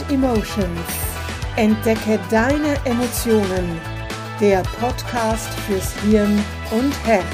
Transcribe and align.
and 0.00 0.10
Emotions. 0.10 0.80
Entdecke 1.56 2.18
deine 2.30 2.76
Emotionen. 2.84 3.80
Der 4.40 4.62
Podcast 4.62 5.48
fürs 5.66 5.92
Hirn 6.02 6.42
und 6.70 6.92
Herz. 7.06 7.24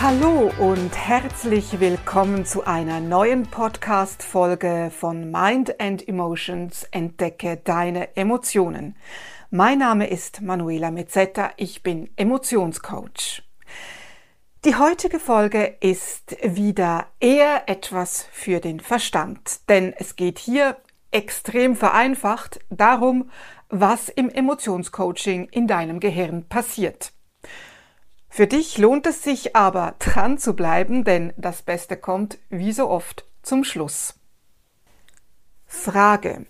Hallo 0.00 0.52
und 0.58 0.96
herzlich 0.96 1.80
willkommen 1.80 2.44
zu 2.44 2.64
einer 2.64 3.00
neuen 3.00 3.44
Podcast-Folge 3.44 4.92
von 4.96 5.32
Mind 5.32 5.80
and 5.80 6.06
Emotions. 6.06 6.86
Entdecke 6.92 7.58
deine 7.64 8.16
Emotionen. 8.16 8.94
Mein 9.56 9.78
Name 9.78 10.06
ist 10.10 10.42
Manuela 10.42 10.90
Mezzetta, 10.90 11.50
ich 11.56 11.82
bin 11.82 12.10
Emotionscoach. 12.16 13.42
Die 14.66 14.74
heutige 14.74 15.18
Folge 15.18 15.78
ist 15.80 16.36
wieder 16.42 17.06
eher 17.20 17.66
etwas 17.66 18.28
für 18.32 18.60
den 18.60 18.80
Verstand, 18.80 19.60
denn 19.70 19.94
es 19.96 20.14
geht 20.14 20.38
hier 20.38 20.76
extrem 21.10 21.74
vereinfacht 21.74 22.60
darum, 22.68 23.30
was 23.70 24.10
im 24.10 24.28
Emotionscoaching 24.28 25.48
in 25.48 25.66
deinem 25.66 26.00
Gehirn 26.00 26.46
passiert. 26.46 27.14
Für 28.28 28.46
dich 28.46 28.76
lohnt 28.76 29.06
es 29.06 29.22
sich 29.22 29.56
aber 29.56 29.94
dran 30.00 30.36
zu 30.36 30.54
bleiben, 30.54 31.02
denn 31.02 31.32
das 31.38 31.62
Beste 31.62 31.96
kommt 31.96 32.36
wie 32.50 32.72
so 32.72 32.90
oft 32.90 33.24
zum 33.40 33.64
Schluss. 33.64 34.20
Frage. 35.64 36.44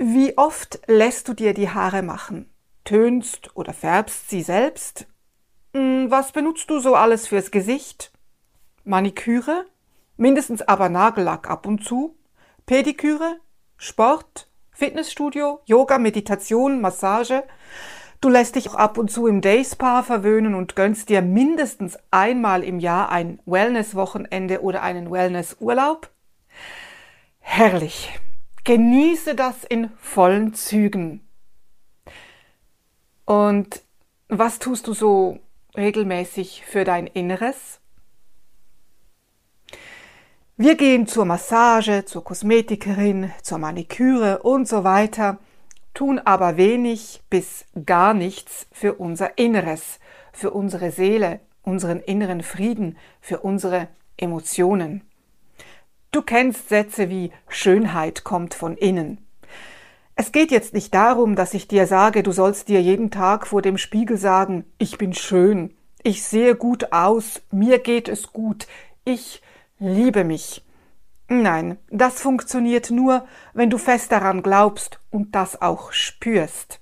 Wie 0.00 0.38
oft 0.38 0.78
lässt 0.86 1.26
du 1.26 1.34
dir 1.34 1.54
die 1.54 1.70
Haare 1.70 2.02
machen? 2.02 2.48
Tönst 2.84 3.50
oder 3.56 3.72
färbst 3.72 4.30
sie 4.30 4.42
selbst? 4.42 5.08
Hm, 5.74 6.08
was 6.08 6.30
benutzt 6.30 6.70
du 6.70 6.78
so 6.78 6.94
alles 6.94 7.26
fürs 7.26 7.50
Gesicht? 7.50 8.12
Maniküre? 8.84 9.66
Mindestens 10.16 10.62
aber 10.62 10.88
Nagellack 10.88 11.50
ab 11.50 11.66
und 11.66 11.84
zu? 11.84 12.16
Pediküre? 12.64 13.40
Sport? 13.76 14.48
Fitnessstudio? 14.70 15.62
Yoga, 15.64 15.98
Meditation, 15.98 16.80
Massage? 16.80 17.42
Du 18.20 18.28
lässt 18.28 18.54
dich 18.54 18.70
auch 18.70 18.76
ab 18.76 18.98
und 18.98 19.10
zu 19.10 19.26
im 19.26 19.40
Dayspa 19.40 20.04
verwöhnen 20.04 20.54
und 20.54 20.76
gönnst 20.76 21.08
dir 21.08 21.22
mindestens 21.22 21.98
einmal 22.12 22.62
im 22.62 22.78
Jahr 22.78 23.10
ein 23.10 23.40
Wellness-Wochenende 23.46 24.62
oder 24.62 24.82
einen 24.82 25.10
Wellness-Urlaub? 25.10 26.08
Herrlich! 27.40 28.12
Genieße 28.68 29.34
das 29.34 29.64
in 29.64 29.88
vollen 29.96 30.52
Zügen. 30.52 31.26
Und 33.24 33.82
was 34.28 34.58
tust 34.58 34.86
du 34.86 34.92
so 34.92 35.38
regelmäßig 35.74 36.64
für 36.66 36.84
dein 36.84 37.06
Inneres? 37.06 37.80
Wir 40.58 40.74
gehen 40.76 41.06
zur 41.06 41.24
Massage, 41.24 42.04
zur 42.04 42.22
Kosmetikerin, 42.22 43.32
zur 43.42 43.56
Maniküre 43.56 44.40
und 44.42 44.68
so 44.68 44.84
weiter, 44.84 45.38
tun 45.94 46.18
aber 46.18 46.58
wenig 46.58 47.22
bis 47.30 47.64
gar 47.86 48.12
nichts 48.12 48.66
für 48.70 48.96
unser 48.96 49.38
Inneres, 49.38 49.98
für 50.34 50.50
unsere 50.50 50.90
Seele, 50.90 51.40
unseren 51.62 52.00
inneren 52.00 52.42
Frieden, 52.42 52.98
für 53.22 53.38
unsere 53.38 53.88
Emotionen. 54.18 55.07
Du 56.10 56.22
kennst 56.22 56.70
Sätze 56.70 57.10
wie 57.10 57.32
Schönheit 57.48 58.24
kommt 58.24 58.54
von 58.54 58.76
innen. 58.76 59.26
Es 60.16 60.32
geht 60.32 60.50
jetzt 60.50 60.72
nicht 60.72 60.94
darum, 60.94 61.36
dass 61.36 61.54
ich 61.54 61.68
dir 61.68 61.86
sage, 61.86 62.22
du 62.22 62.32
sollst 62.32 62.68
dir 62.68 62.80
jeden 62.80 63.10
Tag 63.10 63.46
vor 63.46 63.60
dem 63.60 63.76
Spiegel 63.76 64.16
sagen, 64.16 64.64
ich 64.78 64.96
bin 64.96 65.12
schön, 65.12 65.76
ich 66.02 66.24
sehe 66.24 66.56
gut 66.56 66.92
aus, 66.92 67.42
mir 67.50 67.78
geht 67.78 68.08
es 68.08 68.32
gut, 68.32 68.66
ich 69.04 69.42
liebe 69.78 70.24
mich. 70.24 70.64
Nein, 71.28 71.76
das 71.90 72.22
funktioniert 72.22 72.90
nur, 72.90 73.26
wenn 73.52 73.68
du 73.68 73.76
fest 73.76 74.10
daran 74.10 74.42
glaubst 74.42 74.98
und 75.10 75.34
das 75.34 75.60
auch 75.60 75.92
spürst. 75.92 76.80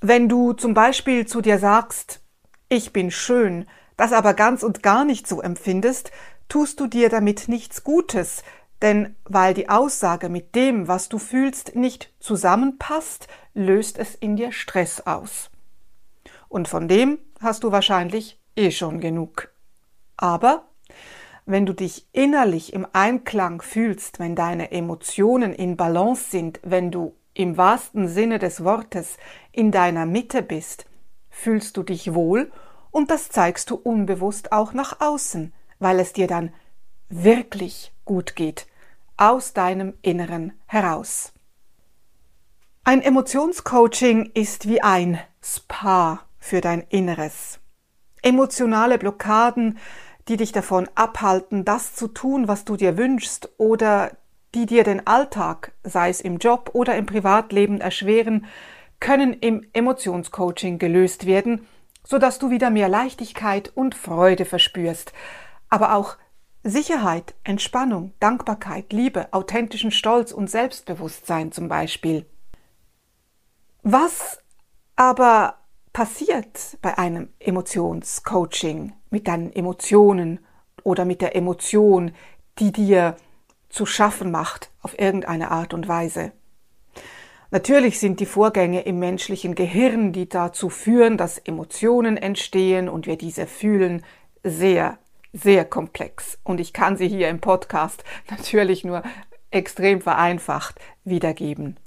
Wenn 0.00 0.28
du 0.28 0.52
zum 0.52 0.74
Beispiel 0.74 1.26
zu 1.26 1.40
dir 1.40 1.58
sagst, 1.60 2.20
ich 2.68 2.92
bin 2.92 3.12
schön, 3.12 3.66
das 3.96 4.12
aber 4.12 4.34
ganz 4.34 4.62
und 4.62 4.82
gar 4.82 5.04
nicht 5.04 5.26
so 5.26 5.40
empfindest, 5.40 6.10
tust 6.48 6.80
du 6.80 6.86
dir 6.86 7.08
damit 7.08 7.48
nichts 7.48 7.84
Gutes, 7.84 8.42
denn 8.82 9.16
weil 9.24 9.54
die 9.54 9.68
Aussage 9.68 10.28
mit 10.28 10.54
dem, 10.54 10.88
was 10.88 11.08
du 11.08 11.18
fühlst, 11.18 11.74
nicht 11.74 12.12
zusammenpasst, 12.20 13.28
löst 13.54 13.98
es 13.98 14.14
in 14.14 14.36
dir 14.36 14.52
Stress 14.52 15.00
aus. 15.06 15.50
Und 16.48 16.68
von 16.68 16.88
dem 16.88 17.18
hast 17.40 17.64
du 17.64 17.72
wahrscheinlich 17.72 18.38
eh 18.54 18.70
schon 18.70 19.00
genug. 19.00 19.50
Aber 20.16 20.68
wenn 21.46 21.66
du 21.66 21.72
dich 21.72 22.06
innerlich 22.12 22.72
im 22.72 22.86
Einklang 22.92 23.62
fühlst, 23.62 24.18
wenn 24.18 24.34
deine 24.34 24.72
Emotionen 24.72 25.52
in 25.52 25.76
Balance 25.76 26.30
sind, 26.30 26.60
wenn 26.62 26.90
du 26.90 27.14
im 27.34 27.56
wahrsten 27.56 28.08
Sinne 28.08 28.38
des 28.38 28.64
Wortes 28.64 29.16
in 29.52 29.70
deiner 29.70 30.06
Mitte 30.06 30.42
bist, 30.42 30.86
fühlst 31.30 31.76
du 31.76 31.82
dich 31.82 32.14
wohl 32.14 32.50
und 32.90 33.10
das 33.10 33.28
zeigst 33.28 33.70
du 33.70 33.76
unbewusst 33.76 34.52
auch 34.52 34.72
nach 34.72 35.00
außen, 35.00 35.52
weil 35.78 36.00
es 36.00 36.12
dir 36.12 36.26
dann 36.26 36.52
wirklich 37.08 37.92
gut 38.04 38.36
geht, 38.36 38.66
aus 39.16 39.52
deinem 39.52 39.94
Inneren 40.02 40.52
heraus. 40.66 41.32
Ein 42.84 43.02
Emotionscoaching 43.02 44.30
ist 44.34 44.68
wie 44.68 44.80
ein 44.80 45.18
Spa 45.42 46.20
für 46.38 46.60
dein 46.60 46.82
Inneres. 46.82 47.58
Emotionale 48.22 48.98
Blockaden, 48.98 49.78
die 50.28 50.36
dich 50.36 50.52
davon 50.52 50.88
abhalten, 50.94 51.64
das 51.64 51.94
zu 51.94 52.08
tun, 52.08 52.48
was 52.48 52.64
du 52.64 52.76
dir 52.76 52.96
wünschst 52.96 53.50
oder 53.58 54.16
die 54.54 54.66
dir 54.66 54.84
den 54.84 55.06
Alltag, 55.06 55.72
sei 55.82 56.08
es 56.08 56.20
im 56.20 56.38
Job 56.38 56.70
oder 56.72 56.96
im 56.96 57.06
Privatleben, 57.06 57.80
erschweren, 57.80 58.46
können 59.00 59.34
im 59.34 59.66
Emotionscoaching 59.72 60.78
gelöst 60.78 61.26
werden, 61.26 61.66
sodass 62.04 62.38
du 62.38 62.50
wieder 62.50 62.70
mehr 62.70 62.88
Leichtigkeit 62.88 63.70
und 63.74 63.94
Freude 63.94 64.44
verspürst, 64.44 65.12
aber 65.76 65.94
auch 65.94 66.16
Sicherheit, 66.62 67.34
Entspannung, 67.44 68.14
Dankbarkeit, 68.18 68.94
Liebe, 68.94 69.30
authentischen 69.34 69.90
Stolz 69.90 70.32
und 70.32 70.48
Selbstbewusstsein 70.48 71.52
zum 71.52 71.68
Beispiel. 71.68 72.24
Was 73.82 74.42
aber 74.96 75.58
passiert 75.92 76.78
bei 76.80 76.96
einem 76.96 77.28
Emotionscoaching 77.40 78.94
mit 79.10 79.28
deinen 79.28 79.52
Emotionen 79.52 80.40
oder 80.82 81.04
mit 81.04 81.20
der 81.20 81.36
Emotion, 81.36 82.12
die 82.58 82.72
dir 82.72 83.16
zu 83.68 83.84
schaffen 83.84 84.30
macht 84.30 84.70
auf 84.80 84.98
irgendeine 84.98 85.50
Art 85.50 85.74
und 85.74 85.88
Weise? 85.88 86.32
Natürlich 87.50 88.00
sind 88.00 88.18
die 88.18 88.24
Vorgänge 88.24 88.80
im 88.80 88.98
menschlichen 88.98 89.54
Gehirn, 89.54 90.14
die 90.14 90.26
dazu 90.26 90.70
führen, 90.70 91.18
dass 91.18 91.36
Emotionen 91.36 92.16
entstehen 92.16 92.88
und 92.88 93.06
wir 93.06 93.18
diese 93.18 93.46
fühlen, 93.46 94.02
sehr 94.42 94.98
sehr 95.32 95.64
komplex 95.64 96.38
und 96.44 96.60
ich 96.60 96.72
kann 96.72 96.96
sie 96.96 97.08
hier 97.08 97.28
im 97.28 97.40
Podcast 97.40 98.04
natürlich 98.30 98.84
nur 98.84 99.02
extrem 99.50 100.00
vereinfacht 100.00 100.78
wiedergeben. 101.04 101.78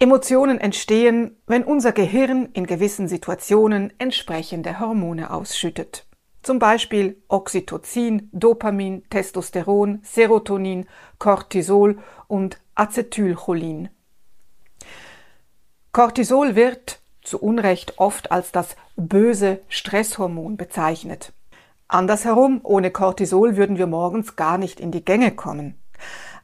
Emotionen 0.00 0.60
entstehen, 0.60 1.36
wenn 1.46 1.64
unser 1.64 1.90
Gehirn 1.92 2.50
in 2.52 2.66
gewissen 2.66 3.08
Situationen 3.08 3.92
entsprechende 3.98 4.78
Hormone 4.78 5.30
ausschüttet. 5.30 6.06
Zum 6.42 6.60
Beispiel 6.60 7.20
Oxytocin, 7.26 8.28
Dopamin, 8.32 9.02
Testosteron, 9.10 10.00
Serotonin, 10.04 10.86
Cortisol 11.18 11.98
und 12.28 12.60
Acetylcholin. 12.76 13.88
Cortisol 15.90 16.54
wird 16.54 17.00
zu 17.22 17.40
Unrecht 17.40 17.98
oft 17.98 18.30
als 18.30 18.52
das 18.52 18.76
böse 18.94 19.60
Stresshormon 19.68 20.56
bezeichnet. 20.56 21.32
Andersherum, 21.88 22.60
ohne 22.62 22.90
Cortisol 22.90 23.56
würden 23.56 23.78
wir 23.78 23.86
morgens 23.86 24.36
gar 24.36 24.58
nicht 24.58 24.78
in 24.78 24.92
die 24.92 25.04
Gänge 25.04 25.32
kommen. 25.32 25.74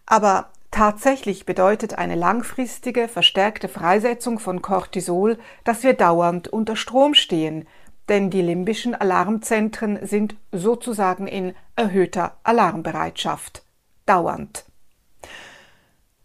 Aber 0.06 0.50
tatsächlich 0.70 1.44
bedeutet 1.44 1.98
eine 1.98 2.14
langfristige, 2.14 3.08
verstärkte 3.08 3.68
Freisetzung 3.68 4.38
von 4.38 4.62
Cortisol, 4.62 5.38
dass 5.62 5.82
wir 5.82 5.92
dauernd 5.92 6.48
unter 6.48 6.76
Strom 6.76 7.14
stehen, 7.14 7.68
denn 8.08 8.30
die 8.30 8.42
limbischen 8.42 8.94
Alarmzentren 8.94 9.98
sind 10.06 10.36
sozusagen 10.50 11.26
in 11.26 11.54
erhöhter 11.76 12.36
Alarmbereitschaft. 12.42 13.64
Dauernd. 14.06 14.64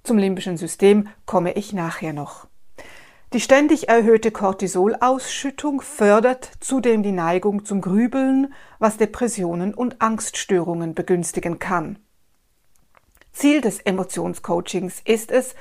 Zum 0.03 0.17
limbischen 0.17 0.57
System 0.57 1.07
komme 1.25 1.53
ich 1.53 1.71
nachher 1.71 2.13
noch. 2.13 2.48
Die 3.31 3.39
ständig 3.39 3.89
erhöhte 3.89 4.31
Cortisolausschüttung 4.31 5.81
fördert 5.81 6.49
zudem 6.61 7.03
die 7.03 7.11
Neigung 7.11 7.63
zum 7.63 7.79
Grübeln, 7.79 8.55
was 8.79 8.97
Depressionen 8.97 9.75
und 9.75 10.01
Angststörungen 10.01 10.95
begünstigen 10.95 11.59
kann. 11.59 11.99
Ziel 13.31 13.61
des 13.61 13.81
Emotionscoachings 13.81 15.01
ist 15.05 15.29
es, 15.29 15.53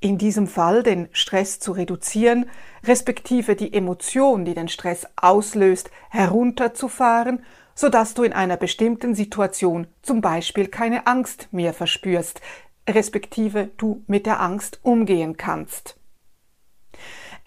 in 0.00 0.18
diesem 0.18 0.46
Fall 0.46 0.82
den 0.82 1.08
Stress 1.12 1.58
zu 1.58 1.72
reduzieren, 1.72 2.50
respektive 2.84 3.56
die 3.56 3.72
Emotion, 3.72 4.44
die 4.44 4.54
den 4.54 4.68
Stress 4.68 5.06
auslöst, 5.16 5.90
herunterzufahren, 6.10 7.42
sodass 7.74 8.12
du 8.12 8.24
in 8.24 8.34
einer 8.34 8.58
bestimmten 8.58 9.14
Situation 9.14 9.86
zum 10.02 10.20
Beispiel 10.20 10.68
keine 10.68 11.06
Angst 11.06 11.48
mehr 11.50 11.72
verspürst, 11.72 12.42
respektive 12.86 13.70
du 13.78 14.04
mit 14.06 14.26
der 14.26 14.40
Angst 14.40 14.80
umgehen 14.82 15.38
kannst. 15.38 15.99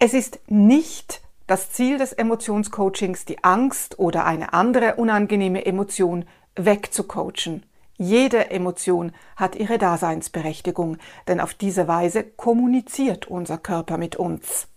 Es 0.04 0.12
ist 0.12 0.38
nicht 0.48 1.22
das 1.46 1.70
Ziel 1.70 1.96
des 1.96 2.12
Emotionscoachings, 2.12 3.24
die 3.24 3.42
Angst 3.42 3.98
oder 3.98 4.26
eine 4.26 4.52
andere 4.52 4.96
unangenehme 4.96 5.64
Emotion 5.64 6.26
wegzucoachen. 6.56 7.64
Jede 7.96 8.50
Emotion 8.50 9.12
hat 9.34 9.56
ihre 9.56 9.78
Daseinsberechtigung, 9.78 10.98
denn 11.26 11.40
auf 11.40 11.54
diese 11.54 11.88
Weise 11.88 12.22
kommuniziert 12.22 13.28
unser 13.28 13.56
Körper 13.56 13.96
mit 13.96 14.16
uns. 14.16 14.68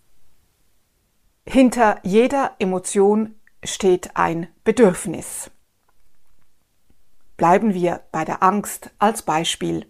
Hinter 1.45 1.99
jeder 2.03 2.55
Emotion 2.59 3.35
steht 3.65 4.15
ein 4.15 4.47
Bedürfnis. 4.63 5.51
Bleiben 7.35 7.73
wir 7.73 7.99
bei 8.13 8.23
der 8.23 8.43
Angst 8.43 8.91
als 8.97 9.23
Beispiel. 9.23 9.87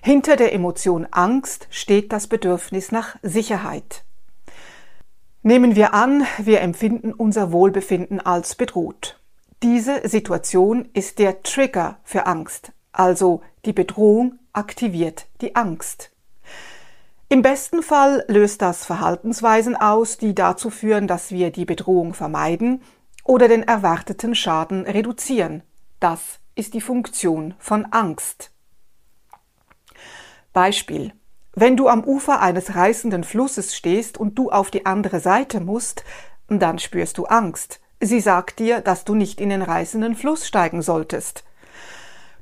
Hinter 0.00 0.36
der 0.36 0.52
Emotion 0.52 1.08
Angst 1.10 1.66
steht 1.70 2.12
das 2.12 2.28
Bedürfnis 2.28 2.92
nach 2.92 3.16
Sicherheit. 3.20 4.03
Nehmen 5.46 5.76
wir 5.76 5.92
an, 5.92 6.26
wir 6.38 6.62
empfinden 6.62 7.12
unser 7.12 7.52
Wohlbefinden 7.52 8.18
als 8.18 8.54
bedroht. 8.54 9.20
Diese 9.62 10.08
Situation 10.08 10.88
ist 10.94 11.18
der 11.18 11.42
Trigger 11.42 11.98
für 12.02 12.24
Angst, 12.24 12.72
also 12.92 13.42
die 13.66 13.74
Bedrohung 13.74 14.38
aktiviert 14.54 15.26
die 15.42 15.54
Angst. 15.54 16.12
Im 17.28 17.42
besten 17.42 17.82
Fall 17.82 18.24
löst 18.26 18.62
das 18.62 18.86
Verhaltensweisen 18.86 19.76
aus, 19.76 20.16
die 20.16 20.34
dazu 20.34 20.70
führen, 20.70 21.06
dass 21.06 21.30
wir 21.30 21.50
die 21.50 21.66
Bedrohung 21.66 22.14
vermeiden 22.14 22.80
oder 23.22 23.46
den 23.46 23.64
erwarteten 23.64 24.34
Schaden 24.34 24.86
reduzieren. 24.86 25.62
Das 26.00 26.40
ist 26.54 26.72
die 26.72 26.80
Funktion 26.80 27.52
von 27.58 27.84
Angst. 27.90 28.50
Beispiel. 30.54 31.12
Wenn 31.54 31.76
du 31.76 31.88
am 31.88 32.02
Ufer 32.02 32.40
eines 32.40 32.74
reißenden 32.74 33.22
Flusses 33.22 33.76
stehst 33.76 34.18
und 34.18 34.36
du 34.36 34.50
auf 34.50 34.70
die 34.70 34.86
andere 34.86 35.20
Seite 35.20 35.60
musst, 35.60 36.04
dann 36.48 36.78
spürst 36.78 37.18
du 37.18 37.26
Angst. 37.26 37.80
Sie 38.00 38.20
sagt 38.20 38.58
dir, 38.58 38.80
dass 38.80 39.04
du 39.04 39.14
nicht 39.14 39.40
in 39.40 39.48
den 39.48 39.62
reißenden 39.62 40.16
Fluss 40.16 40.46
steigen 40.46 40.82
solltest. 40.82 41.44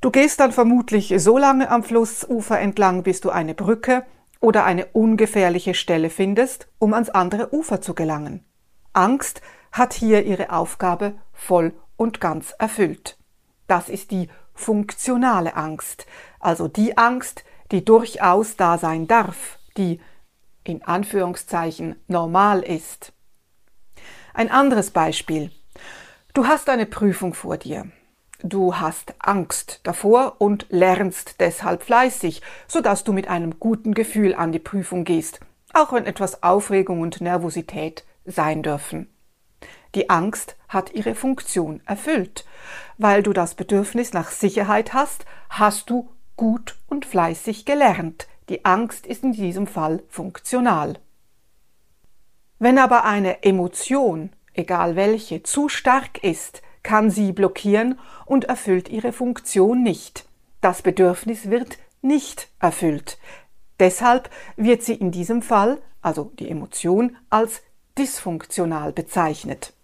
Du 0.00 0.10
gehst 0.10 0.40
dann 0.40 0.50
vermutlich 0.50 1.14
so 1.18 1.38
lange 1.38 1.70
am 1.70 1.84
Flussufer 1.84 2.58
entlang, 2.58 3.02
bis 3.02 3.20
du 3.20 3.30
eine 3.30 3.54
Brücke 3.54 4.04
oder 4.40 4.64
eine 4.64 4.86
ungefährliche 4.86 5.74
Stelle 5.74 6.10
findest, 6.10 6.68
um 6.78 6.94
ans 6.94 7.10
andere 7.10 7.54
Ufer 7.54 7.80
zu 7.80 7.94
gelangen. 7.94 8.44
Angst 8.92 9.42
hat 9.70 9.92
hier 9.92 10.24
ihre 10.24 10.50
Aufgabe 10.50 11.14
voll 11.32 11.72
und 11.96 12.20
ganz 12.20 12.52
erfüllt. 12.58 13.16
Das 13.68 13.88
ist 13.88 14.10
die 14.10 14.28
funktionale 14.54 15.54
Angst, 15.54 16.06
also 16.40 16.66
die 16.66 16.98
Angst, 16.98 17.44
die 17.72 17.84
durchaus 17.84 18.56
da 18.56 18.78
sein 18.78 19.08
darf, 19.08 19.58
die 19.76 20.00
in 20.62 20.84
Anführungszeichen 20.84 21.96
normal 22.06 22.60
ist. 22.60 23.12
Ein 24.34 24.50
anderes 24.50 24.90
Beispiel. 24.90 25.50
Du 26.34 26.46
hast 26.46 26.68
eine 26.68 26.86
Prüfung 26.86 27.34
vor 27.34 27.56
dir. 27.56 27.90
Du 28.42 28.76
hast 28.76 29.14
Angst 29.18 29.80
davor 29.84 30.36
und 30.38 30.66
lernst 30.68 31.40
deshalb 31.40 31.82
fleißig, 31.82 32.42
sodass 32.66 33.04
du 33.04 33.12
mit 33.12 33.28
einem 33.28 33.58
guten 33.58 33.94
Gefühl 33.94 34.34
an 34.34 34.52
die 34.52 34.58
Prüfung 34.58 35.04
gehst, 35.04 35.40
auch 35.72 35.92
wenn 35.92 36.06
etwas 36.06 36.42
Aufregung 36.42 37.00
und 37.00 37.20
Nervosität 37.20 38.04
sein 38.24 38.62
dürfen. 38.62 39.08
Die 39.94 40.10
Angst 40.10 40.56
hat 40.68 40.92
ihre 40.92 41.14
Funktion 41.14 41.82
erfüllt. 41.86 42.44
Weil 42.98 43.22
du 43.22 43.32
das 43.32 43.54
Bedürfnis 43.54 44.12
nach 44.12 44.30
Sicherheit 44.30 44.94
hast, 44.94 45.24
hast 45.50 45.90
du 45.90 46.10
gut 46.42 46.74
und 46.88 47.06
fleißig 47.06 47.66
gelernt. 47.66 48.26
Die 48.48 48.64
Angst 48.64 49.06
ist 49.06 49.22
in 49.22 49.30
diesem 49.30 49.68
Fall 49.68 50.02
funktional. 50.08 50.98
Wenn 52.58 52.78
aber 52.78 53.04
eine 53.04 53.44
Emotion, 53.44 54.30
egal 54.52 54.96
welche, 54.96 55.44
zu 55.44 55.68
stark 55.68 56.24
ist, 56.24 56.60
kann 56.82 57.12
sie 57.12 57.30
blockieren 57.30 57.96
und 58.26 58.46
erfüllt 58.46 58.88
ihre 58.88 59.12
Funktion 59.12 59.84
nicht. 59.84 60.26
Das 60.60 60.82
Bedürfnis 60.82 61.48
wird 61.48 61.78
nicht 62.00 62.48
erfüllt. 62.58 63.18
Deshalb 63.78 64.28
wird 64.56 64.82
sie 64.82 64.94
in 64.94 65.12
diesem 65.12 65.42
Fall, 65.42 65.80
also 66.00 66.32
die 66.40 66.50
Emotion, 66.50 67.16
als 67.30 67.62
dysfunktional 67.96 68.92
bezeichnet. 68.92 69.74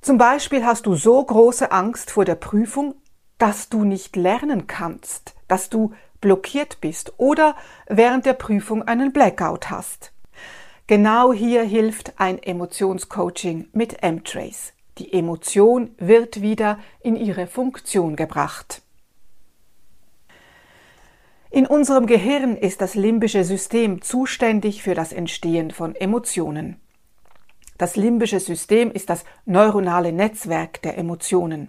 Zum 0.00 0.16
Beispiel 0.16 0.64
hast 0.64 0.86
du 0.86 0.94
so 0.94 1.22
große 1.22 1.72
Angst 1.72 2.10
vor 2.10 2.24
der 2.24 2.36
Prüfung, 2.36 2.94
dass 3.36 3.68
du 3.68 3.84
nicht 3.84 4.16
lernen 4.16 4.66
kannst, 4.66 5.34
dass 5.52 5.68
du 5.68 5.92
blockiert 6.22 6.80
bist 6.80 7.12
oder 7.18 7.54
während 7.86 8.24
der 8.24 8.32
Prüfung 8.32 8.82
einen 8.84 9.12
Blackout 9.12 9.68
hast. 9.68 10.14
Genau 10.86 11.34
hier 11.34 11.62
hilft 11.62 12.18
ein 12.18 12.42
Emotionscoaching 12.42 13.68
mit 13.74 14.02
M-Trace. 14.02 14.72
Die 14.96 15.12
Emotion 15.12 15.94
wird 15.98 16.40
wieder 16.40 16.78
in 17.02 17.16
ihre 17.16 17.46
Funktion 17.46 18.16
gebracht. 18.16 18.80
In 21.50 21.66
unserem 21.66 22.06
Gehirn 22.06 22.56
ist 22.56 22.80
das 22.80 22.94
limbische 22.94 23.44
System 23.44 24.00
zuständig 24.00 24.82
für 24.82 24.94
das 24.94 25.12
Entstehen 25.12 25.70
von 25.70 25.94
Emotionen. 25.94 26.80
Das 27.76 27.96
limbische 27.96 28.40
System 28.40 28.90
ist 28.90 29.10
das 29.10 29.26
neuronale 29.44 30.12
Netzwerk 30.12 30.80
der 30.80 30.96
Emotionen. 30.96 31.68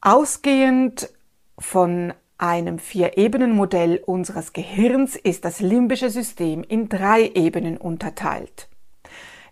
Ausgehend 0.00 1.10
von 1.58 2.14
einem 2.38 2.78
Vier-Ebenen-Modell 2.78 4.02
unseres 4.06 4.52
Gehirns 4.52 5.16
ist 5.16 5.44
das 5.44 5.60
limbische 5.60 6.08
System 6.08 6.62
in 6.62 6.88
drei 6.88 7.32
Ebenen 7.34 7.76
unterteilt. 7.76 8.68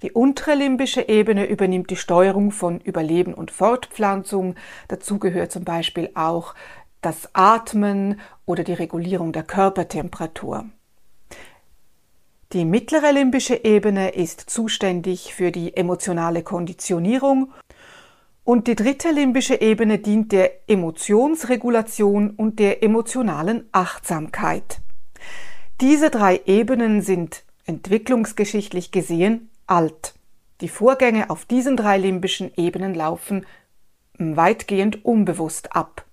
Die 0.03 0.13
untere 0.13 0.55
limbische 0.55 1.09
Ebene 1.09 1.47
übernimmt 1.47 1.91
die 1.91 1.97
Steuerung 1.97 2.53
von 2.53 2.81
Überleben 2.81 3.35
und 3.35 3.51
Fortpflanzung. 3.51 4.55
Dazu 4.89 5.19
gehört 5.19 5.51
zum 5.51 5.65
Beispiel 5.65 6.11
auch 6.15 6.55
das 7.01 7.31
Atmen 7.33 8.21
oder 8.45 8.63
die 8.63 8.75
Regulierung 8.75 9.33
der 9.33 9.43
Körpertemperatur. 9.43 10.67
Die 12.53 12.65
mittlere 12.65 13.13
limbische 13.13 13.65
Ebene 13.65 14.11
ist 14.11 14.49
zuständig 14.49 15.35
für 15.35 15.51
die 15.51 15.77
emotionale 15.77 16.45
Konditionierung 16.45 17.53
und 18.47 18.69
die 18.69 18.77
dritte 18.77 19.11
limbische 19.11 19.61
Ebene 19.61 19.99
dient 19.99 20.31
der 20.31 20.71
Emotionsregulation 20.71 22.31
und 22.31 22.61
der 22.61 22.81
emotionalen 22.85 23.69
Achtsamkeit. 23.73 24.81
Diese 25.81 26.11
drei 26.11 26.41
Ebenen 26.47 27.03
sind 27.03 27.43
entwicklungsgeschichtlich 27.67 28.93
gesehen 28.93 29.51
alt. 29.67 30.15
Die 30.61 30.69
Vorgänge 30.69 31.29
auf 31.29 31.45
diesen 31.45 31.77
drei 31.77 31.99
limbischen 31.99 32.53
Ebenen 32.57 32.95
laufen 32.95 33.45
weitgehend 34.17 35.05
unbewusst 35.05 35.75
ab. 35.75 36.05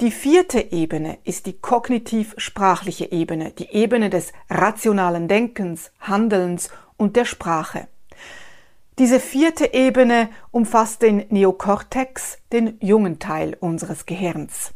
Die 0.00 0.12
vierte 0.12 0.70
Ebene 0.70 1.18
ist 1.24 1.46
die 1.46 1.58
kognitiv-sprachliche 1.58 3.10
Ebene, 3.10 3.50
die 3.50 3.70
Ebene 3.74 4.10
des 4.10 4.32
rationalen 4.48 5.26
Denkens, 5.26 5.90
Handelns 5.98 6.70
und 6.96 7.16
der 7.16 7.24
Sprache. 7.24 7.88
Diese 8.98 9.20
vierte 9.20 9.74
Ebene 9.74 10.30
umfasst 10.50 11.02
den 11.02 11.26
Neokortex, 11.28 12.38
den 12.50 12.78
jungen 12.80 13.18
Teil 13.18 13.54
unseres 13.60 14.06
Gehirns. 14.06 14.72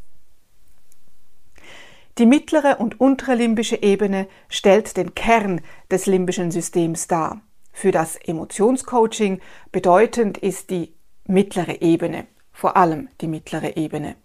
Die 2.19 2.27
mittlere 2.27 2.81
und 2.81 3.00
untere 3.00 3.35
limbische 3.35 3.83
Ebene 3.83 4.29
stellt 4.50 4.99
den 4.99 5.15
Kern 5.15 5.62
des 5.91 6.05
limbischen 6.05 6.50
Systems 6.50 7.07
dar. 7.07 7.41
Für 7.73 7.93
das 7.93 8.17
Emotionscoaching 8.17 9.41
bedeutend 9.73 10.37
ist 10.37 10.69
die 10.69 10.93
mittlere 11.25 11.81
Ebene, 11.81 12.27
vor 12.53 12.77
allem 12.77 13.09
die 13.23 13.29
mittlere 13.29 13.79
Ebene. 13.79 14.17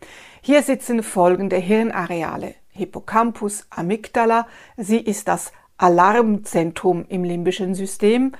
Hier 0.41 0.61
sitzen 0.61 1.03
folgende 1.03 1.55
Hirnareale. 1.55 2.55
Hippocampus, 2.71 3.65
Amygdala, 3.69 4.45
sie 4.75 4.99
ist 4.99 5.29
das 5.29 5.53
Alarmzentrum 5.77 7.05
im 7.07 7.23
limbischen 7.23 7.75
System, 7.75 8.33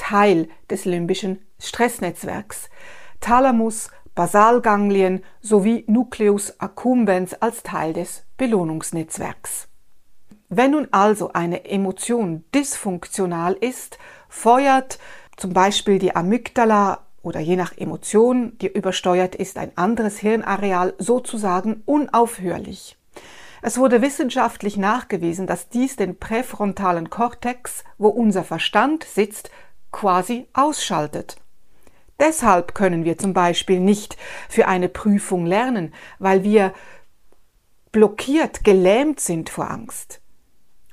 Teil 0.00 0.48
des 0.70 0.86
limbischen 0.86 1.40
Stressnetzwerks. 1.58 2.70
Thalamus, 3.20 3.90
Basalganglien 4.14 5.22
sowie 5.42 5.84
Nucleus 5.88 6.58
accumbens 6.58 7.34
als 7.34 7.62
Teil 7.62 7.92
des 7.92 8.24
Belohnungsnetzwerks. 8.38 9.68
Wenn 10.48 10.70
nun 10.70 10.88
also 10.90 11.34
eine 11.34 11.66
Emotion 11.66 12.44
dysfunktional 12.54 13.52
ist, 13.52 13.98
feuert 14.30 14.98
zum 15.36 15.52
Beispiel 15.52 15.98
die 15.98 16.16
Amygdala 16.16 17.06
oder 17.22 17.40
je 17.40 17.56
nach 17.56 17.76
Emotion, 17.76 18.56
die 18.58 18.68
übersteuert 18.68 19.34
ist, 19.34 19.58
ein 19.58 19.76
anderes 19.76 20.18
Hirnareal 20.18 20.94
sozusagen 20.96 21.82
unaufhörlich. 21.84 22.96
Es 23.60 23.76
wurde 23.76 24.00
wissenschaftlich 24.00 24.78
nachgewiesen, 24.78 25.46
dass 25.46 25.68
dies 25.68 25.96
den 25.96 26.18
präfrontalen 26.18 27.10
Kortex, 27.10 27.84
wo 27.98 28.08
unser 28.08 28.42
Verstand 28.42 29.04
sitzt, 29.04 29.50
quasi 29.90 30.48
ausschaltet. 30.52 31.36
Deshalb 32.18 32.74
können 32.74 33.04
wir 33.04 33.16
zum 33.16 33.32
Beispiel 33.32 33.80
nicht 33.80 34.16
für 34.48 34.68
eine 34.68 34.88
Prüfung 34.88 35.46
lernen, 35.46 35.94
weil 36.18 36.44
wir 36.44 36.74
blockiert, 37.92 38.62
gelähmt 38.62 39.20
sind 39.20 39.48
vor 39.48 39.70
Angst. 39.70 40.20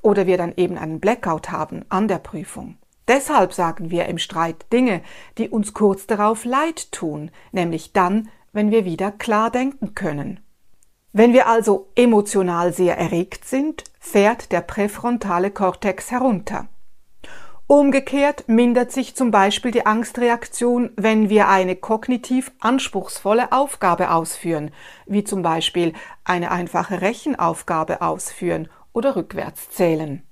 Oder 0.02 0.26
wir 0.26 0.38
dann 0.38 0.54
eben 0.56 0.78
einen 0.78 1.00
Blackout 1.00 1.52
haben 1.52 1.86
an 1.90 2.08
der 2.08 2.20
Prüfung. 2.20 2.78
Deshalb 3.08 3.54
sagen 3.54 3.92
wir 3.92 4.06
im 4.06 4.18
Streit 4.18 4.72
Dinge, 4.72 5.02
die 5.38 5.50
uns 5.50 5.74
kurz 5.74 6.08
darauf 6.08 6.46
leid 6.46 6.92
tun, 6.92 7.32
nämlich 7.52 7.94
dann, 7.94 8.30
wenn 8.52 8.72
wir 8.72 8.86
wieder 8.86 9.12
klar 9.12 9.52
denken 9.52 9.96
können. 9.96 10.40
Wenn 11.14 11.34
wir 11.34 11.48
also 11.48 11.90
emotional 11.96 12.74
sehr 12.74 12.98
erregt 12.98 13.46
sind, 13.46 13.86
fährt 14.00 14.52
der 14.52 14.62
präfrontale 14.62 15.52
Kortex 15.52 16.12
herunter. 16.12 16.68
Umgekehrt 17.70 18.48
mindert 18.48 18.94
sich 18.94 19.14
zum 19.14 19.30
Beispiel 19.30 19.72
die 19.72 19.86
Angstreaktion, 19.86 20.92
wenn 20.96 21.30
wir 21.30 21.50
eine 21.50 21.76
kognitiv 21.76 22.54
anspruchsvolle 22.60 23.52
Aufgabe 23.52 24.12
ausführen, 24.12 24.72
wie 25.06 25.26
zum 25.26 25.42
Beispiel 25.42 25.92
eine 26.24 26.52
einfache 26.52 27.02
Rechenaufgabe 27.02 28.02
ausführen 28.02 28.70
oder 28.94 29.18
rückwärts 29.18 29.70
zählen. 29.70 30.24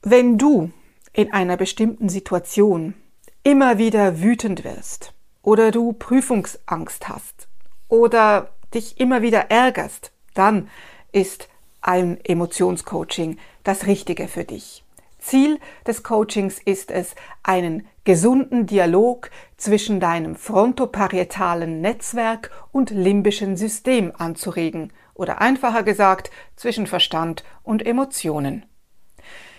Wenn 0.00 0.38
du 0.38 0.70
in 1.12 1.34
einer 1.34 1.58
bestimmten 1.58 2.08
Situation 2.08 2.94
immer 3.42 3.76
wieder 3.76 4.22
wütend 4.22 4.64
wirst 4.64 5.12
oder 5.42 5.70
du 5.70 5.92
Prüfungsangst 5.92 7.10
hast 7.10 7.46
oder 7.88 8.52
dich 8.72 8.98
immer 8.98 9.20
wieder 9.20 9.50
ärgerst, 9.50 10.12
dann 10.32 10.70
ist 11.12 11.50
ein 11.82 12.18
Emotionscoaching 12.24 13.36
das 13.64 13.86
Richtige 13.86 14.28
für 14.28 14.44
dich. 14.44 14.85
Ziel 15.26 15.58
des 15.86 16.02
Coachings 16.02 16.60
ist 16.64 16.90
es, 16.90 17.14
einen 17.42 17.86
gesunden 18.04 18.66
Dialog 18.66 19.30
zwischen 19.56 19.98
deinem 19.98 20.36
frontoparietalen 20.36 21.80
Netzwerk 21.80 22.50
und 22.70 22.90
limbischen 22.90 23.56
System 23.56 24.12
anzuregen 24.16 24.92
oder 25.14 25.40
einfacher 25.40 25.82
gesagt 25.82 26.30
zwischen 26.54 26.86
Verstand 26.86 27.42
und 27.64 27.84
Emotionen. 27.84 28.66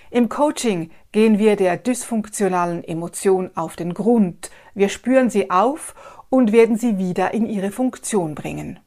Im 0.10 0.30
Coaching 0.30 0.92
gehen 1.12 1.38
wir 1.38 1.58
der 1.58 1.76
dysfunktionalen 1.76 2.84
Emotion 2.84 3.52
auf 3.56 3.76
den 3.76 3.94
Grund, 3.94 4.50
wir 4.74 4.88
spüren 4.88 5.30
sie 5.30 5.52
auf 5.52 5.96
und 6.30 6.54
werden 6.54 6.78
sie 6.78 6.98
wieder 6.98 7.34
in 7.34 7.46
ihre 7.46 7.72
Funktion 7.72 8.36
bringen. 8.36 8.80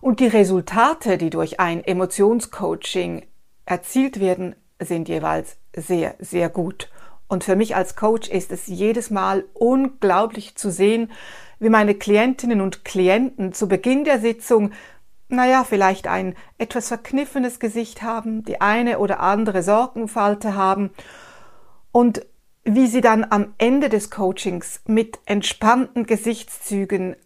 Und 0.00 0.18
die 0.18 0.26
Resultate, 0.26 1.16
die 1.16 1.30
durch 1.30 1.60
ein 1.60 1.84
Emotionscoaching 1.84 3.24
erzielt 3.66 4.18
werden, 4.20 4.56
sind 4.80 5.08
jeweils 5.08 5.58
sehr, 5.76 6.14
sehr 6.18 6.48
gut. 6.48 6.90
Und 7.28 7.44
für 7.44 7.56
mich 7.56 7.76
als 7.76 7.96
Coach 7.96 8.28
ist 8.28 8.52
es 8.52 8.66
jedes 8.66 9.10
Mal 9.10 9.44
unglaublich 9.54 10.56
zu 10.56 10.70
sehen, 10.70 11.10
wie 11.58 11.68
meine 11.68 11.94
Klientinnen 11.94 12.60
und 12.60 12.84
Klienten 12.84 13.52
zu 13.52 13.68
Beginn 13.68 14.04
der 14.04 14.20
Sitzung, 14.20 14.72
naja, 15.28 15.64
vielleicht 15.64 16.06
ein 16.06 16.34
etwas 16.58 16.88
verkniffenes 16.88 17.58
Gesicht 17.58 18.02
haben, 18.02 18.44
die 18.44 18.60
eine 18.60 18.98
oder 18.98 19.20
andere 19.20 19.62
Sorgenfalte 19.62 20.54
haben 20.54 20.90
und 21.90 22.24
wie 22.62 22.86
sie 22.86 23.00
dann 23.00 23.24
am 23.28 23.54
Ende 23.58 23.88
des 23.88 24.10
Coachings 24.10 24.82
mit 24.86 25.18
entspannten 25.24 26.06
Gesichtszügen 26.06 27.16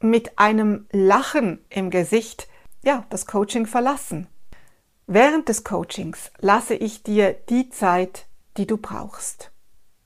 mit 0.00 0.38
einem 0.38 0.86
Lachen 0.92 1.64
im 1.68 1.90
Gesicht, 1.90 2.48
ja, 2.82 3.04
das 3.10 3.26
Coaching 3.26 3.66
verlassen. 3.66 4.26
Während 5.12 5.48
des 5.48 5.64
Coachings 5.64 6.30
lasse 6.38 6.76
ich 6.76 7.02
dir 7.02 7.32
die 7.32 7.68
Zeit, 7.68 8.28
die 8.56 8.64
du 8.64 8.76
brauchst. 8.76 9.50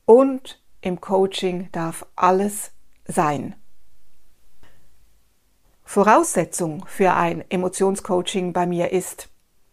Und 0.07 0.63
im 0.81 0.99
Coaching 1.03 1.69
darf 1.73 2.07
alles 2.17 2.71
sein. 3.07 3.55
Voraussetzung 5.85 6.87
für 6.87 7.13
ein 7.13 7.45
Emotionscoaching 7.51 8.55
bei 8.55 8.65
mir 8.65 8.93
ist, 8.93 9.29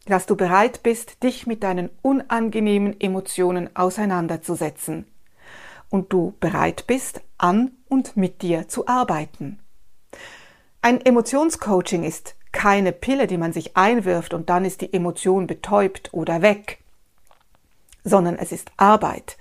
dass 0.06 0.26
du 0.26 0.36
bereit 0.36 0.84
bist, 0.84 1.24
dich 1.24 1.48
mit 1.48 1.64
deinen 1.64 1.92
unangenehmen 2.02 3.00
Emotionen 3.00 3.74
auseinanderzusetzen 3.74 5.08
und 5.90 6.12
du 6.12 6.34
bereit 6.42 6.88
bist, 6.88 7.22
an 7.38 7.72
und 7.88 8.18
mit 8.18 8.42
dir 8.42 8.68
zu 8.68 8.86
arbeiten. 8.86 9.60
Ein 10.82 11.00
Emotionscoaching 11.00 12.04
ist 12.04 12.36
keine 12.52 12.92
Pille, 12.92 13.28
die 13.28 13.38
man 13.38 13.54
sich 13.54 13.78
einwirft 13.78 14.34
und 14.34 14.50
dann 14.50 14.66
ist 14.66 14.82
die 14.82 14.94
Emotion 14.94 15.48
betäubt 15.48 16.14
oder 16.14 16.42
weg, 16.42 16.80
sondern 18.04 18.38
es 18.38 18.52
ist 18.52 18.72
Arbeit. 18.78 19.38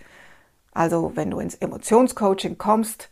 Also 0.72 1.12
wenn 1.14 1.30
du 1.30 1.40
ins 1.40 1.56
Emotionscoaching 1.56 2.58
kommst, 2.58 3.08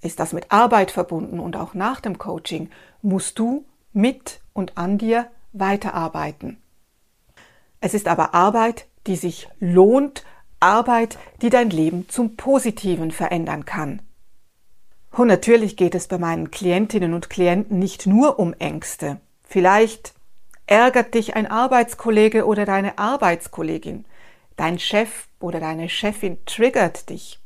ist 0.00 0.20
das 0.20 0.32
mit 0.32 0.50
Arbeit 0.50 0.90
verbunden 0.90 1.40
und 1.40 1.56
auch 1.56 1.74
nach 1.74 2.00
dem 2.00 2.18
Coaching 2.18 2.70
musst 3.02 3.38
du 3.38 3.64
mit 3.92 4.40
und 4.52 4.78
an 4.78 4.98
dir 4.98 5.26
weiterarbeiten. 5.52 6.58
Es 7.80 7.94
ist 7.94 8.08
aber 8.08 8.34
Arbeit, 8.34 8.86
die 9.06 9.16
sich 9.16 9.48
lohnt, 9.58 10.24
Arbeit, 10.60 11.18
die 11.42 11.50
dein 11.50 11.70
Leben 11.70 12.08
zum 12.08 12.36
Positiven 12.36 13.10
verändern 13.10 13.64
kann. 13.64 14.02
Und 15.10 15.26
natürlich 15.26 15.76
geht 15.76 15.94
es 15.94 16.06
bei 16.06 16.18
meinen 16.18 16.50
Klientinnen 16.50 17.14
und 17.14 17.30
Klienten 17.30 17.78
nicht 17.78 18.06
nur 18.06 18.38
um 18.38 18.52
Ängste. 18.54 19.20
Vielleicht 19.50 20.14
ärgert 20.68 21.14
dich 21.14 21.34
ein 21.34 21.48
Arbeitskollege 21.48 22.46
oder 22.46 22.64
deine 22.64 22.98
Arbeitskollegin. 22.98 24.04
Dein 24.54 24.78
Chef 24.78 25.26
oder 25.40 25.58
deine 25.58 25.88
Chefin 25.88 26.38
triggert 26.46 27.10
dich. 27.10 27.40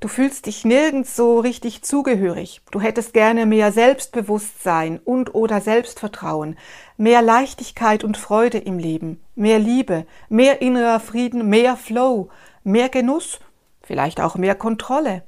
Du 0.00 0.08
fühlst 0.08 0.46
dich 0.46 0.64
nirgends 0.64 1.16
so 1.16 1.38
richtig 1.38 1.82
zugehörig. 1.82 2.62
Du 2.70 2.80
hättest 2.80 3.12
gerne 3.12 3.44
mehr 3.44 3.72
Selbstbewusstsein 3.72 5.00
und 5.04 5.34
oder 5.34 5.60
Selbstvertrauen, 5.60 6.56
mehr 6.96 7.20
Leichtigkeit 7.20 8.04
und 8.04 8.16
Freude 8.16 8.56
im 8.56 8.78
Leben, 8.78 9.20
mehr 9.34 9.58
Liebe, 9.58 10.06
mehr 10.30 10.62
innerer 10.62 10.98
Frieden, 10.98 11.46
mehr 11.50 11.76
Flow, 11.76 12.30
mehr 12.64 12.88
Genuss, 12.88 13.38
vielleicht 13.82 14.22
auch 14.22 14.36
mehr 14.36 14.54
Kontrolle. 14.54 15.24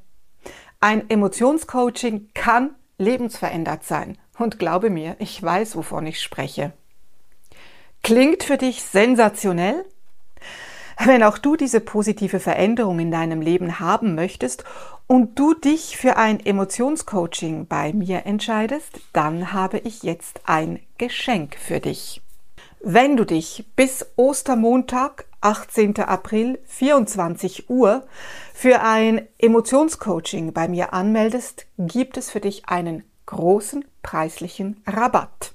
Ein 0.81 1.11
Emotionscoaching 1.11 2.31
kann 2.33 2.71
lebensverändert 2.97 3.85
sein. 3.85 4.17
Und 4.41 4.59
glaube 4.59 4.89
mir, 4.89 5.17
ich 5.19 5.43
weiß, 5.43 5.77
wovon 5.77 6.07
ich 6.07 6.23
spreche. 6.23 6.73
Klingt 8.03 8.43
für 8.43 8.57
dich 8.57 8.81
sensationell? 8.83 9.85
Wenn 11.05 11.23
auch 11.23 11.37
du 11.37 11.57
diese 11.57 11.81
positive 11.81 12.41
Veränderung 12.41 13.01
in 13.01 13.11
deinem 13.11 13.43
Leben 13.43 13.81
haben 13.81 14.15
möchtest 14.15 14.65
und 15.07 15.39
du 15.39 15.53
dich 15.53 15.99
für 15.99 16.17
ein 16.17 16.41
Emotionscoaching 16.41 17.67
bei 17.67 17.93
mir 17.93 18.25
entscheidest, 18.25 19.01
dann 19.13 19.53
habe 19.53 19.77
ich 19.77 20.05
jetzt 20.05 20.41
ein 20.47 20.81
Geschenk 20.97 21.57
für 21.57 21.81
dich. 21.81 22.23
Wenn 22.81 23.19
du 23.19 23.27
dich 23.27 23.67
bis 23.77 24.07
Ostermontag 24.17 25.27
18. 25.43 25.99
April 25.99 26.59
24 26.65 27.69
Uhr 27.69 28.05
für 28.55 28.81
ein 28.81 29.29
Emotionscoaching 29.39 30.55
bei 30.55 30.67
mir 30.67 30.95
anmeldest, 30.95 31.67
gibt 31.77 32.17
es 32.17 32.31
für 32.31 32.41
dich 32.41 32.71
einen 32.71 33.05
großen 33.31 33.85
preislichen 34.03 34.83
Rabatt. 34.87 35.55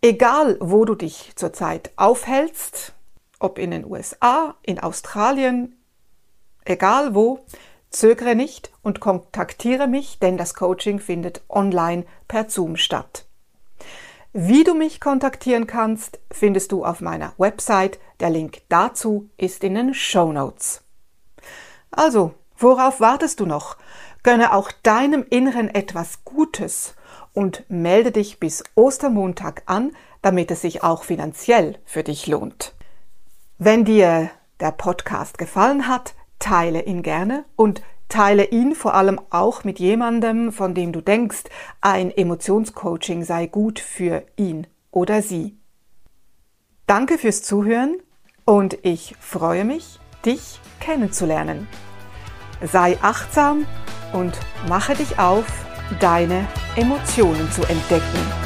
Egal, 0.00 0.58
wo 0.60 0.84
du 0.84 0.94
dich 0.94 1.32
zurzeit 1.34 1.90
aufhältst, 1.96 2.92
ob 3.38 3.58
in 3.58 3.70
den 3.70 3.86
USA, 3.86 4.54
in 4.62 4.78
Australien, 4.78 5.76
egal 6.64 7.14
wo, 7.14 7.40
zögere 7.90 8.34
nicht 8.34 8.70
und 8.82 9.00
kontaktiere 9.00 9.86
mich, 9.86 10.18
denn 10.18 10.36
das 10.36 10.54
Coaching 10.54 10.98
findet 10.98 11.42
online 11.48 12.04
per 12.28 12.50
Zoom 12.50 12.76
statt. 12.76 13.26
Wie 14.34 14.64
du 14.64 14.74
mich 14.74 15.00
kontaktieren 15.00 15.66
kannst, 15.66 16.18
findest 16.30 16.72
du 16.72 16.84
auf 16.84 17.00
meiner 17.00 17.32
Website. 17.38 17.98
Der 18.20 18.30
Link 18.30 18.62
dazu 18.68 19.30
ist 19.36 19.64
in 19.64 19.74
den 19.74 19.94
Show 19.94 20.32
Notes. 20.32 20.82
Also, 21.90 22.34
worauf 22.58 23.00
wartest 23.00 23.40
du 23.40 23.46
noch? 23.46 23.76
Gönne 24.24 24.52
auch 24.52 24.72
deinem 24.82 25.24
Inneren 25.30 25.72
etwas 25.72 26.24
Gutes 26.24 26.96
und 27.32 27.64
melde 27.68 28.10
dich 28.10 28.40
bis 28.40 28.64
Ostermontag 28.74 29.62
an, 29.66 29.92
damit 30.22 30.50
es 30.50 30.62
sich 30.62 30.82
auch 30.82 31.04
finanziell 31.04 31.78
für 31.84 32.02
dich 32.02 32.26
lohnt. 32.26 32.74
Wenn 33.58 33.84
dir 33.84 34.30
der 34.58 34.72
Podcast 34.72 35.38
gefallen 35.38 35.86
hat, 35.86 36.14
teile 36.40 36.82
ihn 36.82 37.02
gerne 37.02 37.44
und 37.54 37.82
Teile 38.08 38.44
ihn 38.50 38.74
vor 38.74 38.94
allem 38.94 39.20
auch 39.30 39.64
mit 39.64 39.80
jemandem, 39.80 40.52
von 40.52 40.74
dem 40.74 40.92
du 40.92 41.00
denkst, 41.00 41.44
ein 41.80 42.10
Emotionscoaching 42.10 43.24
sei 43.24 43.46
gut 43.46 43.80
für 43.80 44.24
ihn 44.36 44.66
oder 44.90 45.22
sie. 45.22 45.58
Danke 46.86 47.18
fürs 47.18 47.42
Zuhören 47.42 47.96
und 48.44 48.78
ich 48.82 49.16
freue 49.18 49.64
mich, 49.64 49.98
dich 50.24 50.60
kennenzulernen. 50.80 51.66
Sei 52.62 52.98
achtsam 53.02 53.66
und 54.14 54.38
mache 54.68 54.94
dich 54.94 55.18
auf, 55.18 55.44
deine 56.00 56.46
Emotionen 56.76 57.50
zu 57.52 57.62
entdecken. 57.64 58.43